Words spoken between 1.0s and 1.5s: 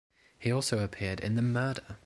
in the